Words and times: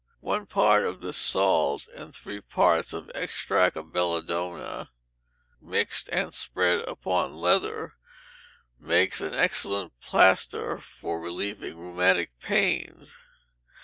One 0.21 0.47
part 0.47 0.83
of 0.87 1.01
this 1.01 1.15
salt, 1.17 1.87
and 1.87 2.11
three 2.11 2.41
parts 2.41 2.91
of 2.91 3.11
extract 3.13 3.75
of 3.77 3.93
belladonna, 3.93 4.89
mixed 5.61 6.09
and 6.09 6.33
spread 6.33 6.79
upon 6.87 7.35
leather, 7.35 7.93
makes 8.79 9.21
an 9.21 9.35
excellent 9.35 9.93
plaster 9.99 10.79
for 10.79 11.19
relieving 11.21 11.77
rheumatic 11.77 12.39
pains. 12.39 13.23